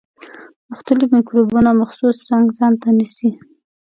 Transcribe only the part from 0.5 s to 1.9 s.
مختلف مکروبونه